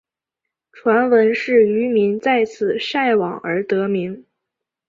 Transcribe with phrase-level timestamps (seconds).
[0.71, 4.25] 传闻是渔民在此晒网而得名。